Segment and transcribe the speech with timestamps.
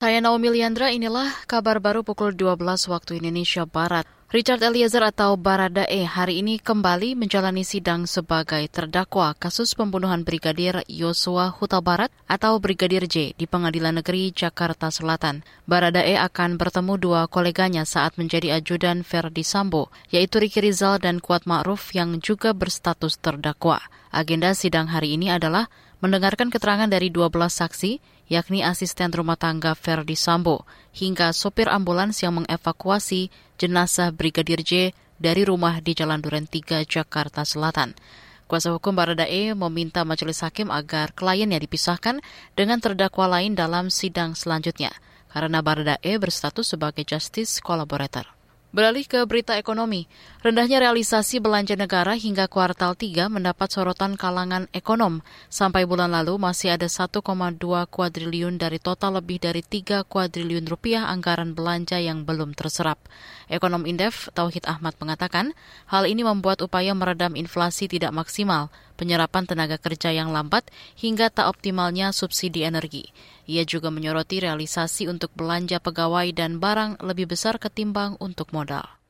[0.00, 2.56] Saya Naomi Liandra, inilah kabar baru pukul 12
[2.88, 4.08] waktu Indonesia Barat.
[4.32, 11.52] Richard Eliezer atau Baradae hari ini kembali menjalani sidang sebagai terdakwa kasus pembunuhan Brigadir Yosua
[11.52, 15.44] Huta Barat atau Brigadir J di Pengadilan Negeri Jakarta Selatan.
[15.68, 21.44] Baradae akan bertemu dua koleganya saat menjadi ajudan Verdi Sambo, yaitu Riki Rizal dan Kuat
[21.44, 23.84] Ma'ruf yang juga berstatus terdakwa.
[24.08, 25.68] Agenda sidang hari ini adalah
[26.00, 28.00] mendengarkan keterangan dari 12 saksi
[28.30, 30.62] yakni asisten rumah tangga Ferdi Sambo,
[30.94, 37.42] hingga sopir ambulans yang mengevakuasi jenazah Brigadir J dari rumah di Jalan Duren 3, Jakarta
[37.42, 37.92] Selatan.
[38.46, 42.22] Kuasa hukum Baradae meminta majelis hakim agar kliennya dipisahkan
[42.54, 44.94] dengan terdakwa lain dalam sidang selanjutnya,
[45.28, 48.39] karena Baradae berstatus sebagai justice collaborator.
[48.70, 50.06] Beralih ke berita ekonomi,
[50.46, 55.26] rendahnya realisasi belanja negara hingga kuartal 3 mendapat sorotan kalangan ekonom.
[55.50, 57.18] Sampai bulan lalu masih ada 1,2
[57.90, 63.02] kuadriliun dari total lebih dari 3 kuadriliun rupiah anggaran belanja yang belum terserap.
[63.50, 65.50] Ekonom Indef Tauhid Ahmad mengatakan,
[65.90, 68.70] hal ini membuat upaya meredam inflasi tidak maksimal,
[69.00, 70.68] penyerapan tenaga kerja yang lambat,
[71.00, 73.08] hingga tak optimalnya subsidi energi.
[73.48, 79.00] Ia juga menyoroti realisasi untuk belanja pegawai dan barang lebih besar ketimbang untuk modal.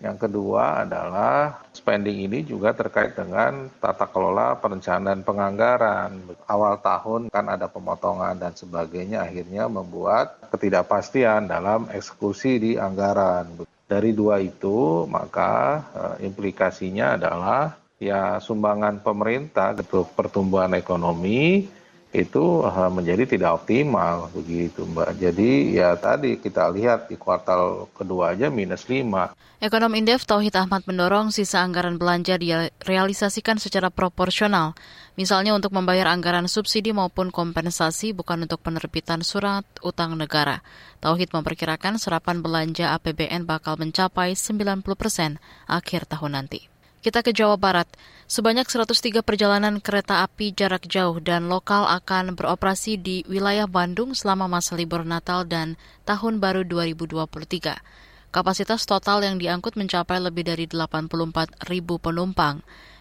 [0.00, 6.24] Yang kedua adalah spending ini juga terkait dengan tata kelola perencanaan penganggaran.
[6.48, 13.68] Awal tahun kan ada pemotongan dan sebagainya akhirnya membuat ketidakpastian dalam eksekusi di anggaran.
[13.84, 21.68] Dari dua itu maka eh, implikasinya adalah ya sumbangan pemerintah untuk pertumbuhan ekonomi
[22.10, 25.14] itu uh, menjadi tidak optimal begitu Mbak.
[25.20, 29.62] Jadi ya tadi kita lihat di kuartal kedua aja minus 5.
[29.62, 34.74] Ekonom Indef Tauhid Ahmad mendorong sisa anggaran belanja direalisasikan secara proporsional.
[35.14, 40.66] Misalnya untuk membayar anggaran subsidi maupun kompensasi bukan untuk penerbitan surat utang negara.
[40.98, 45.38] Tauhid memperkirakan serapan belanja APBN bakal mencapai 90 persen
[45.70, 46.79] akhir tahun nanti.
[47.00, 47.88] Kita ke Jawa Barat.
[48.28, 54.52] Sebanyak 103 perjalanan kereta api jarak jauh dan lokal akan beroperasi di wilayah Bandung selama
[54.52, 57.80] masa libur Natal dan Tahun Baru 2023.
[58.28, 62.60] Kapasitas total yang diangkut mencapai lebih dari 84 ribu penumpang.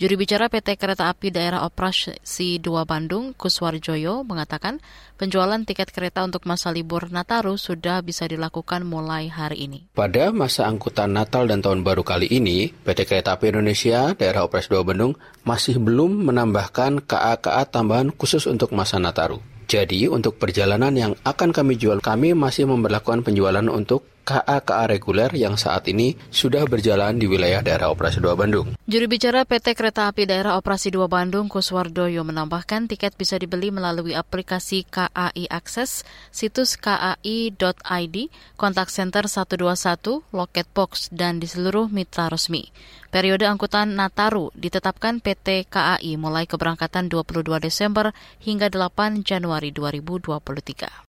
[0.00, 4.80] Juri bicara PT Kereta Api Daerah Operasi 2 Bandung, Kuswarjoyo, mengatakan
[5.20, 9.92] penjualan tiket kereta untuk masa libur Nataru sudah bisa dilakukan mulai hari ini.
[9.92, 14.72] Pada masa angkutan Natal dan Tahun Baru kali ini, PT Kereta Api Indonesia Daerah Operasi
[14.72, 19.36] 2 Bandung masih belum menambahkan KA-KA tambahan khusus untuk masa Nataru.
[19.68, 25.58] Jadi, untuk perjalanan yang akan kami jual, kami masih memperlakukan penjualan untuk KA-KA reguler yang
[25.58, 28.78] saat ini sudah berjalan di wilayah daerah Operasi 2 Bandung.
[28.86, 34.14] Juru bicara PT Kereta Api Daerah Operasi 2 Bandung, Kuswardoyo menambahkan tiket bisa dibeli melalui
[34.14, 38.16] aplikasi KAI Akses, situs kai.id,
[38.54, 42.70] kontak center 121, loket box, dan di seluruh mitra resmi.
[43.10, 51.09] Periode angkutan Nataru ditetapkan PT KAI mulai keberangkatan 22 Desember hingga 8 Januari 2023.